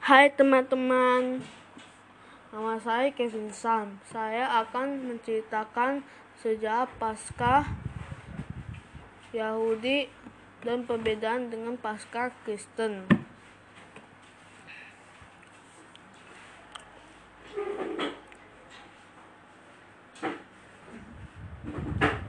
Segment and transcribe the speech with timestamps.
[0.00, 1.44] Hai teman-teman,
[2.48, 4.00] nama saya Kevin Sam.
[4.08, 6.00] Saya akan menceritakan
[6.40, 7.68] sejarah Paskah
[9.36, 10.08] Yahudi
[10.64, 13.04] dan perbedaan dengan Paskah Kristen.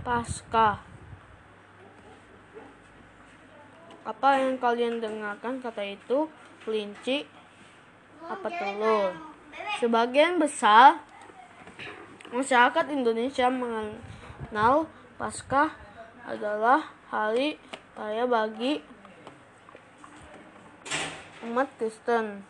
[0.04, 0.84] Paskah
[4.04, 6.28] Apa yang kalian dengarkan kata itu?
[6.68, 7.41] Kelinci
[8.28, 9.14] apa telur?
[9.82, 11.02] Sebagian besar
[12.30, 14.86] masyarakat Indonesia mengenal
[15.18, 15.74] Paskah
[16.26, 17.58] adalah hari
[17.94, 18.82] raya bagi
[21.46, 22.46] umat Kristen.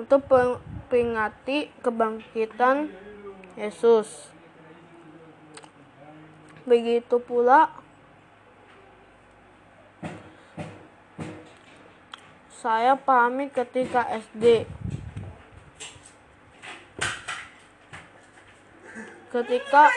[0.00, 2.88] Untuk memperingati kebangkitan
[3.58, 4.32] Yesus.
[6.64, 7.68] Begitu pula
[12.60, 14.68] saya pahami ketika SD.
[19.32, 19.88] Ketika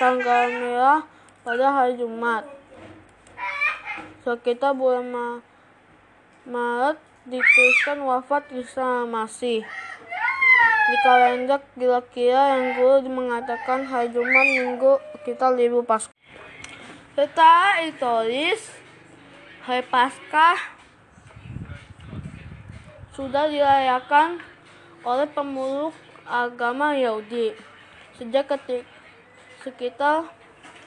[0.00, 1.04] tanggal merah
[1.44, 2.48] pada hari Jumat.
[4.24, 5.12] Sekitar bulan
[6.48, 6.96] Maret
[7.28, 9.60] dituliskan wafat Isa Masih.
[10.90, 14.96] Di kalender kira-kira yang guru mengatakan hari Jumat minggu
[15.28, 16.16] kita libur Paskah.
[17.12, 18.60] Setelah ditulis
[19.68, 20.79] hari Paskah
[23.20, 24.40] sudah dirayakan
[25.04, 25.92] oleh pemeluk
[26.24, 27.52] agama Yahudi
[28.16, 28.88] sejak ketik,
[29.60, 30.32] sekitar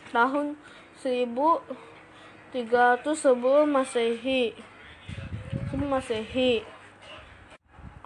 [0.10, 0.58] tahun
[0.98, 1.62] 1300
[3.14, 4.58] sebelum Masehi.
[5.70, 6.66] Sebelum Masehi.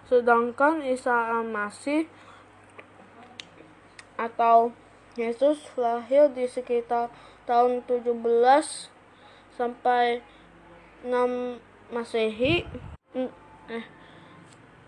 [0.04, 2.04] Sedangkan Isa Al-Masih
[4.20, 4.76] atau
[5.16, 7.08] Yesus lahir di sekitar
[7.48, 8.12] tahun 17
[9.56, 10.20] sampai
[11.00, 12.68] 6 Masehi
[13.68, 13.97] eh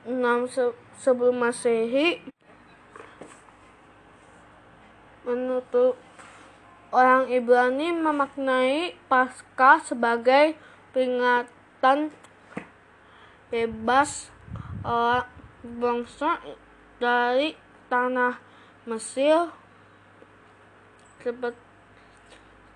[0.08, 0.64] 6 se
[0.96, 2.24] sebelum Masehi
[5.24, 5.96] menutup.
[6.90, 10.58] Orang Ibrani memaknai Paskah sebagai
[10.90, 12.10] peringatan
[13.46, 14.26] bebas
[14.82, 15.30] orang
[15.62, 16.42] bangsa
[16.98, 17.54] dari
[17.86, 18.42] tanah
[18.90, 19.54] Mesir.
[21.22, 21.60] Seperti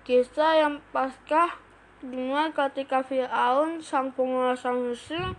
[0.05, 1.57] kisah yang Paskah
[1.99, 5.33] dimulai ketika Fir'aun sang penguasa Mesir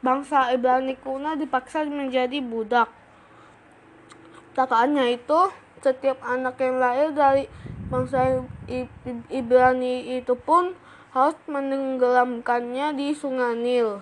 [0.05, 2.93] bangsa Ibrani kuno dipaksa menjadi budak.
[4.53, 5.49] Takaannya itu,
[5.81, 7.49] setiap anak yang lahir dari
[7.89, 8.45] bangsa
[9.33, 10.77] Ibrani itu pun
[11.11, 13.99] harus menenggelamkannya di sungai Nil.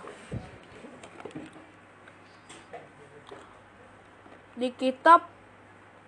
[4.53, 5.25] Di kitab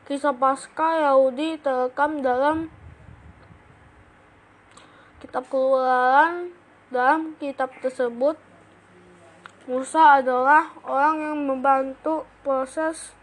[0.05, 2.69] Kisah Paskah Yahudi terekam dalam
[5.23, 6.53] kitab Keluaran.
[6.91, 8.35] Dalam kitab tersebut,
[9.63, 13.15] Musa adalah orang yang membantu proses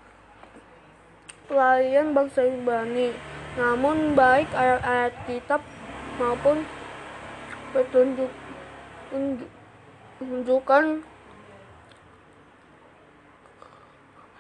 [1.45, 3.13] pelarian bangsa Ibrani.
[3.61, 5.61] Namun baik ayat-ayat kitab
[6.17, 6.65] maupun
[7.79, 8.27] petunjuk
[10.19, 11.07] menunjukkan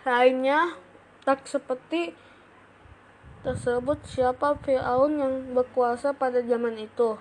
[0.02, 0.74] lainnya
[1.22, 2.18] tak seperti
[3.46, 7.14] tersebut siapa Firaun yang berkuasa pada zaman itu.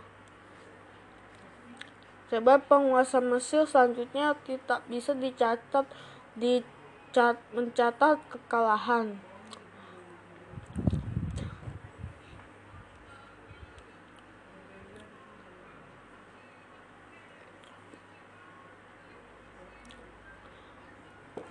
[2.33, 5.85] Sebab penguasa Mesir selanjutnya tidak bisa dicatat
[6.33, 9.21] dicat, mencatat kekalahan.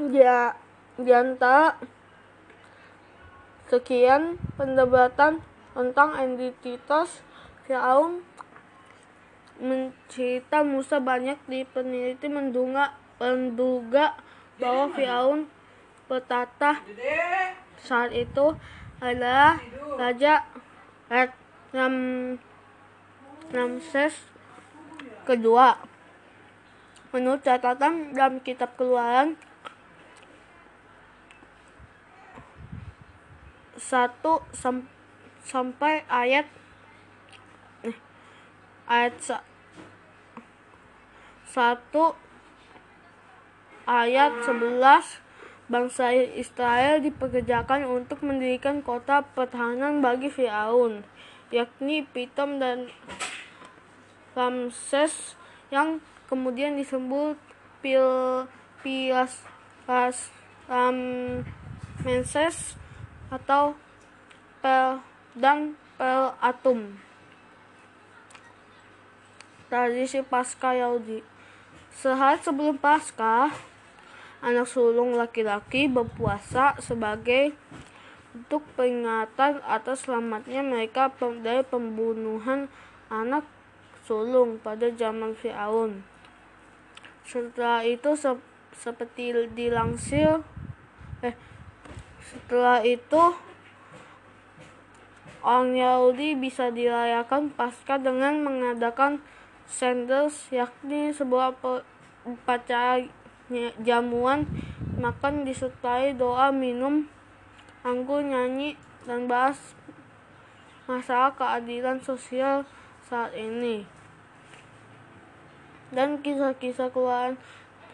[0.07, 0.55] Ya,
[0.95, 1.75] di antara
[3.67, 5.43] sekian perdebatan
[5.75, 7.27] tentang identitas
[7.67, 8.23] Firaun
[9.59, 14.15] mencerita Musa banyak di peneliti menduga, menduga
[14.63, 15.51] bahwa Firaun
[16.07, 16.87] petata
[17.83, 18.55] saat itu
[19.03, 19.59] adalah
[19.99, 20.47] Raja
[21.75, 21.97] Ram,
[23.51, 24.15] Ramses
[25.27, 25.83] kedua.
[27.11, 29.35] Menurut catatan dalam kitab keluaran
[33.87, 34.91] satu sam,
[35.47, 36.51] sampai ayat
[37.87, 37.95] eh,
[38.91, 39.47] ayat sa,
[41.47, 42.19] satu
[43.87, 44.83] ayat 11
[45.71, 51.07] bangsa Israel dipekerjakan untuk mendirikan kota pertahanan bagi Firaun,
[51.55, 52.91] yakni Pitom dan
[54.35, 55.39] Ramses
[55.71, 57.39] yang kemudian disebut
[57.79, 58.51] Pil
[58.83, 59.47] Pilas
[59.87, 60.35] Ras
[62.03, 62.75] Ramses
[63.31, 63.75] atau
[64.63, 65.03] Pel
[65.37, 66.99] dan Pel Atum.
[69.67, 71.37] Tradisi Paskah Yahudi
[71.97, 73.57] Sehari sebelum Paskah,
[74.45, 77.57] anak sulung laki-laki berpuasa sebagai
[78.37, 81.09] untuk peringatan atas selamatnya mereka
[81.41, 82.69] dari pembunuhan
[83.09, 83.49] anak
[84.05, 86.05] sulung pada zaman Firaun.
[87.25, 88.37] Setelah itu se
[88.77, 90.56] seperti dilansir eh
[92.37, 93.33] setelah itu
[95.41, 99.25] orang Yahudi bisa dirayakan pasca dengan mengadakan
[99.65, 101.57] senders yakni sebuah
[102.29, 103.09] upacara
[103.81, 104.45] jamuan
[105.01, 107.09] makan disertai doa minum
[107.81, 108.77] anggur nyanyi
[109.09, 109.57] dan bahas
[110.85, 112.69] masalah keadilan sosial
[113.09, 113.89] saat ini.
[115.95, 117.41] Dan kisah-kisah keluaran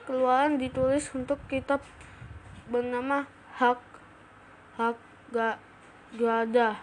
[0.08, 1.84] keluaran ditulis untuk kitab
[2.72, 3.28] bernama
[3.60, 3.91] hak
[4.76, 4.96] hak
[5.32, 5.56] gak
[6.16, 6.80] gada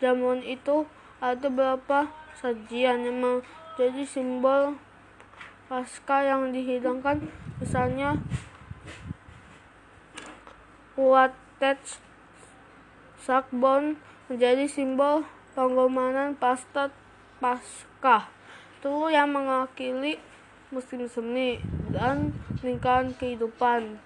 [0.00, 0.88] jamuan itu
[1.20, 2.08] ada beberapa
[2.40, 3.44] sajian yang
[3.76, 4.80] jadi simbol
[5.68, 7.28] pasca yang dihidangkan
[7.60, 8.16] misalnya
[11.00, 11.80] Watet
[13.20, 13.96] Sakbon
[14.28, 15.24] menjadi simbol
[15.56, 16.92] pengorbanan pasta
[17.40, 18.28] pasca.
[18.76, 20.20] Itu yang mewakili
[20.68, 21.56] musim semi
[21.88, 23.96] dan lingkaran kehidupan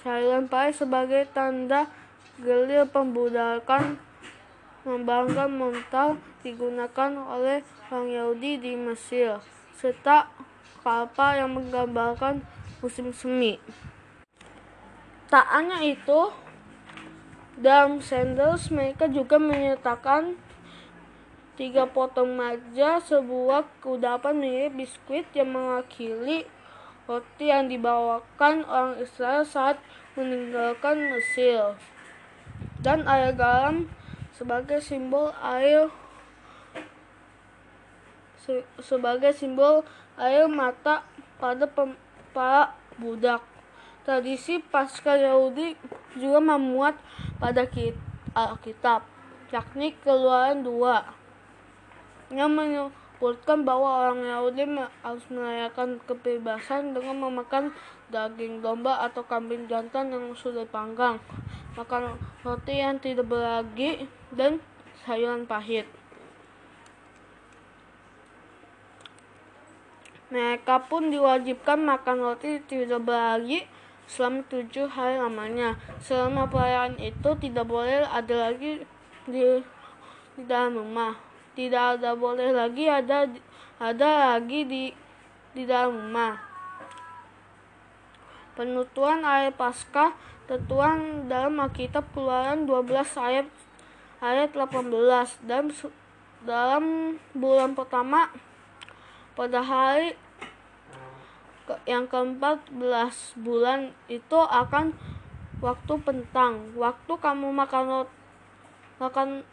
[0.00, 1.88] sayuran pahit sebagai tanda
[2.40, 4.00] gelir pembudakan
[4.88, 6.08] membanggakan mental
[6.40, 7.60] digunakan oleh
[7.92, 9.36] orang Yahudi di Mesir,
[9.76, 10.32] serta
[10.80, 12.40] kapal yang menggambarkan
[12.80, 13.60] musim semi.
[15.28, 16.32] Tak hanya itu,
[17.60, 20.40] dalam sandals mereka juga menyertakan
[21.60, 26.48] tiga potong maja sebuah kudapan mirip biskuit yang mewakili
[27.10, 29.82] roti yang dibawakan orang Israel saat
[30.14, 31.74] meninggalkan Mesir
[32.78, 33.90] dan air garam
[34.30, 35.90] sebagai simbol air
[38.38, 39.82] se, sebagai simbol
[40.14, 41.02] air mata
[41.42, 41.66] pada
[42.30, 43.42] para budak.
[44.06, 45.76] Tradisi Paskah Yahudi
[46.16, 46.96] juga memuat
[47.36, 47.68] pada
[48.32, 49.04] Alkitab,
[49.52, 52.54] yakni Keluaran 2, yang
[53.20, 54.64] menyebutkan bahwa orang Yahudi
[55.04, 57.68] harus merayakan kebebasan dengan memakan
[58.08, 61.20] daging domba atau kambing jantan yang sudah dipanggang,
[61.76, 64.56] makan roti yang tidak beragi, dan
[65.04, 65.84] sayuran pahit.
[70.32, 73.68] Mereka pun diwajibkan makan roti tidak beragi
[74.08, 75.76] selama tujuh hari lamanya.
[76.00, 78.80] Selama perayaan itu tidak boleh ada lagi
[79.28, 79.42] di,
[80.38, 81.29] di dalam rumah.
[81.60, 83.28] Tidak ada boleh lagi ada
[83.76, 84.88] ada lagi di
[85.52, 86.40] di dalam rumah.
[88.56, 90.16] Penuturan air pasca
[90.48, 93.44] tertuang dalam Alkitab Keluaran 12 ayat
[94.24, 94.88] ayat 18
[95.44, 95.68] dan
[96.48, 98.32] dalam bulan pertama
[99.36, 100.16] pada hari
[101.68, 104.96] ke yang ke-14 bulan itu akan
[105.60, 108.08] waktu pentang waktu kamu makan
[108.96, 109.44] makan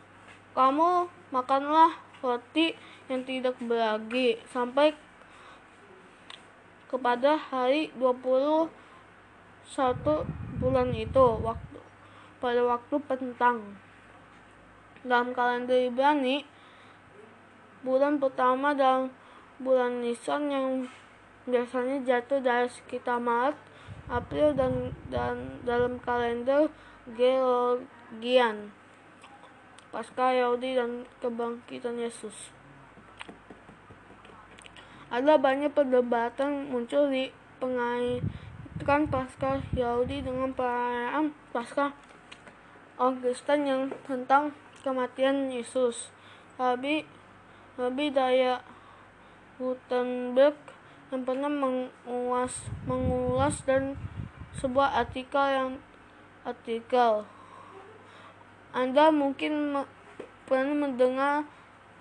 [0.56, 1.91] kamu makanlah
[2.24, 2.74] roti
[3.12, 4.96] yang tidak beragi sampai
[6.88, 8.72] kepada hari 21
[10.57, 11.77] bulan itu waktu
[12.39, 13.75] pada waktu pentang
[15.03, 16.48] dalam kalender Ibrani
[17.84, 19.12] bulan pertama dalam
[19.60, 20.67] bulan Nisan yang
[21.48, 23.55] biasanya jatuh dari sekitar Maret,
[24.12, 26.67] April dan dan dalam kalender
[27.15, 28.72] Georgian
[29.89, 32.51] pasca Yahudi dan kebangkitan Yesus.
[35.08, 37.32] Ada banyak perdebatan muncul di
[37.63, 41.96] pengaitkan pasca Yahudi dengan perayaan pasca
[42.98, 44.51] Kristen yang tentang
[44.84, 46.12] kematian Yesus.
[46.58, 47.06] Rabbi,
[47.77, 48.60] Rabbi Daya
[49.62, 50.58] Gutenberg
[51.13, 53.96] yang pernah menguas, mengulas dan
[54.58, 55.72] sebuah artikel yang
[56.44, 57.37] artikel.
[58.76, 59.76] Anda mungkin
[60.48, 61.44] pernah mendengar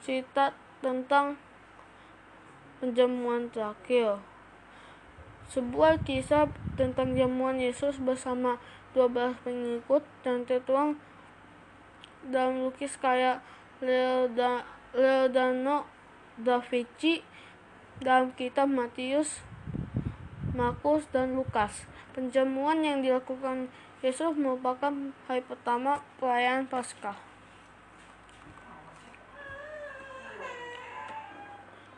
[0.02, 1.38] cerita tentang
[2.78, 4.22] penjamuan terakhir.
[5.50, 8.58] Sebuah kisah tentang jamuan Yesus bersama
[8.94, 10.98] 12 pengikut dan tertuang
[12.26, 13.42] dalam lukis kayak
[13.78, 14.64] Leonardo
[16.36, 17.22] da Vinci
[18.02, 19.46] dalam kitab Matius
[20.56, 21.84] Markus, dan Lukas.
[22.16, 23.68] Penjamuan yang dilakukan
[24.04, 24.92] Yesus merupakan
[25.24, 27.16] hari pertama perayaan Paskah.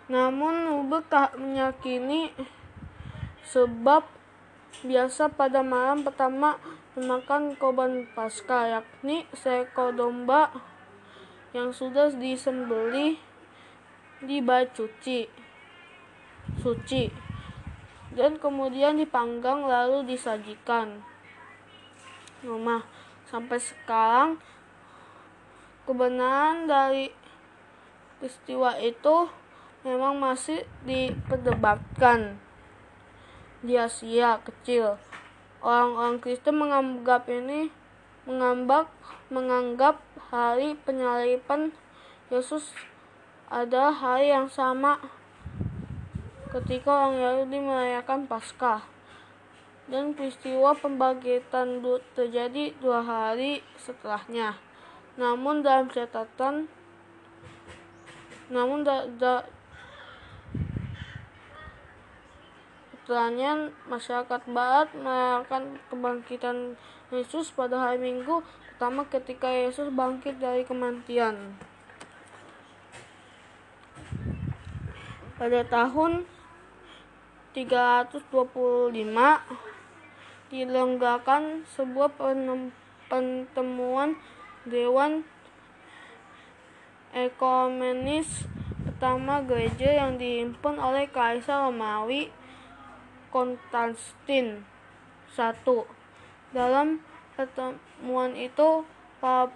[0.06, 2.30] Namun Lubek tak meyakini
[3.42, 4.06] sebab
[4.86, 6.54] biasa pada malam pertama
[6.94, 10.54] memakan korban Paskah yakni seekor domba
[11.50, 13.18] yang sudah disembelih
[14.22, 14.38] di
[14.70, 15.26] suci
[16.62, 17.10] suci
[18.14, 21.02] dan kemudian dipanggang lalu disajikan
[22.46, 22.86] rumah
[23.28, 24.38] sampai sekarang
[25.88, 27.10] kebenaran dari
[28.18, 29.30] peristiwa itu
[29.86, 32.36] memang masih diperdebatkan.
[33.58, 35.00] Di Asia kecil.
[35.58, 37.74] Orang-orang Kristen menganggap ini
[38.22, 38.86] menganggap
[39.32, 39.98] menganggap
[40.30, 41.74] hari penyaliban
[42.30, 42.70] Yesus
[43.48, 45.00] adalah hari yang sama
[46.52, 48.97] ketika orang Yahudi merayakan Paskah
[49.88, 51.80] dan peristiwa pembangkitan
[52.12, 54.56] terjadi dua hari setelahnya.
[55.16, 56.68] Namun dalam catatan
[58.48, 59.44] namun da, da,
[63.08, 66.56] setelahnya masyarakat barat merayakan kebangkitan
[67.12, 68.40] Yesus pada hari Minggu
[68.76, 71.56] pertama ketika Yesus bangkit dari kematian.
[75.36, 76.24] Pada tahun
[77.56, 78.28] 325
[80.48, 82.16] dilenggakan sebuah
[83.08, 84.16] pertemuan
[84.64, 85.24] Dewan
[87.08, 88.44] Ekumenis
[88.84, 92.28] pertama gereja yang diimpun oleh Kaisar Romawi
[93.32, 94.64] Konstantin
[95.38, 95.52] I.
[96.52, 97.00] Dalam
[97.36, 98.84] pertemuan itu,
[99.20, 99.52] para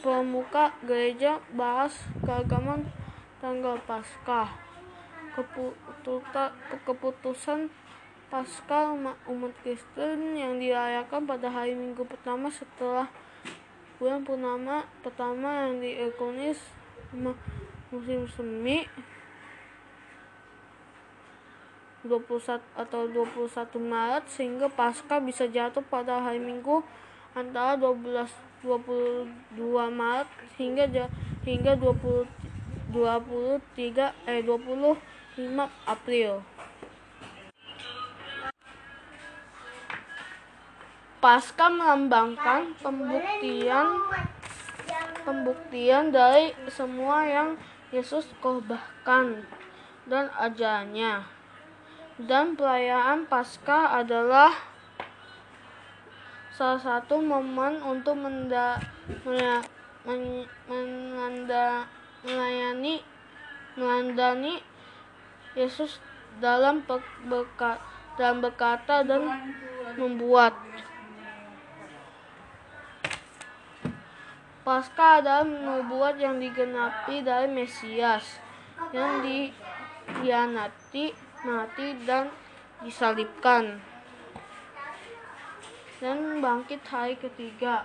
[0.00, 1.92] pemuka gereja bahas
[2.24, 2.88] keagamaan
[3.40, 4.48] tanggal Paskah
[6.80, 7.68] keputusan
[8.34, 13.06] Paskal umat Kristen yang dirayakan pada hari Minggu pertama setelah
[14.02, 16.50] bulan purnama pertama yang diikuti
[17.94, 18.90] musim semi
[22.02, 26.82] 21 atau 21 Maret sehingga Paskah bisa jatuh pada hari Minggu
[27.38, 28.34] antara 12
[28.66, 29.30] 22
[29.94, 30.26] Maret
[30.58, 31.06] hingga
[31.46, 32.26] hingga 20
[32.90, 36.42] 23 eh 20 5 April.
[41.24, 43.96] Pasca melambangkan pembuktian
[45.24, 47.56] pembuktian dari semua yang
[47.88, 49.40] Yesus korbankan
[50.04, 51.24] dan ajarnya.
[52.20, 54.52] Dan perayaan Paskah adalah
[56.52, 58.76] salah satu momen untuk menda,
[60.04, 61.88] menanda,
[62.20, 63.00] melayani
[63.80, 64.60] melandani
[65.56, 66.04] Yesus
[66.36, 66.84] dalam
[67.24, 67.80] berkata,
[68.20, 69.24] dan berkata dan
[69.96, 70.52] membuat.
[74.64, 78.40] Pasca adalah nubuat yang digenapi dari Mesias
[78.96, 81.12] yang dikhianati,
[81.44, 82.32] mati dan
[82.80, 83.84] disalibkan
[86.00, 87.84] dan bangkit hari ketiga.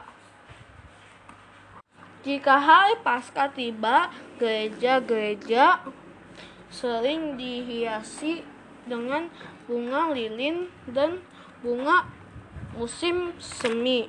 [2.23, 5.83] Jika hari Paskah tiba, gereja-gereja
[6.71, 8.43] sering dihiasi
[8.87, 9.27] dengan
[9.67, 11.23] bunga lilin dan
[11.59, 12.07] bunga
[12.75, 14.07] musim semi.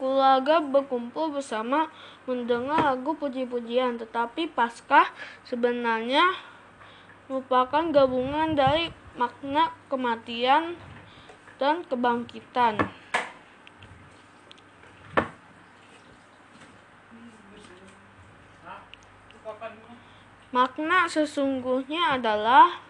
[0.00, 1.92] Keluarga berkumpul bersama
[2.24, 5.12] mendengar lagu puji-pujian, tetapi Paskah
[5.44, 6.24] sebenarnya
[7.28, 8.88] merupakan gabungan dari
[9.20, 10.80] makna kematian
[11.60, 12.80] dan kebangkitan.
[20.50, 22.80] Makna sesungguhnya adalah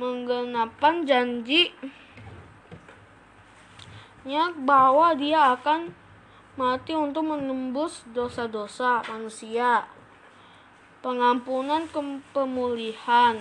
[0.00, 1.70] menggenapkan janji
[4.62, 5.90] bahwa dia akan
[6.54, 9.88] mati untuk menembus dosa-dosa manusia.
[11.02, 11.90] Pengampunan
[12.30, 13.34] pemulihan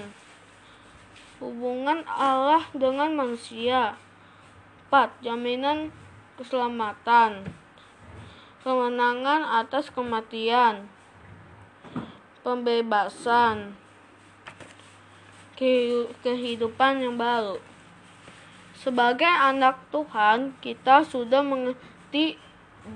[1.38, 3.98] hubungan Allah dengan manusia.
[4.90, 5.22] 4.
[5.22, 5.94] Jaminan
[6.42, 7.46] keselamatan.
[8.62, 10.86] Kemenangan atas kematian
[12.42, 13.78] pembebasan,
[16.26, 17.71] kehidupan yang baru.
[18.82, 22.42] Sebagai anak Tuhan, kita sudah mengerti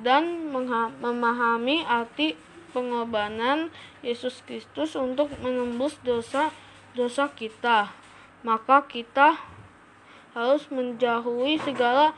[0.02, 0.50] dan
[0.98, 2.34] memahami arti
[2.74, 3.70] pengorbanan
[4.02, 7.94] Yesus Kristus untuk menembus dosa-dosa kita.
[8.42, 9.38] Maka kita
[10.34, 12.18] harus menjauhi segala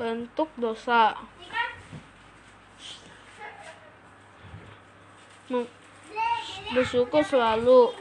[0.00, 1.12] bentuk dosa.
[6.74, 7.94] bersyukur selalu,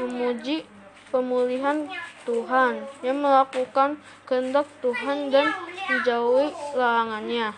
[0.00, 0.64] memuji
[1.12, 1.84] pemulihan
[2.28, 3.96] Tuhan, yang melakukan
[4.28, 5.50] kehendak Tuhan dan
[5.88, 7.56] menjauhi larangannya.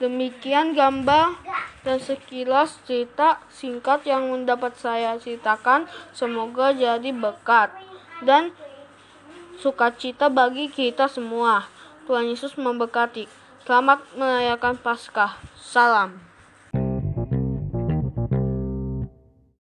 [0.00, 1.36] Demikian gambar
[1.84, 5.84] dan sekilas cerita singkat yang mendapat saya ceritakan.
[6.16, 7.68] Semoga jadi berkat
[8.24, 8.56] dan
[9.60, 11.68] sukacita bagi kita semua.
[12.08, 13.28] Tuhan Yesus memberkati.
[13.68, 15.36] Selamat merayakan Paskah.
[15.60, 16.29] Salam.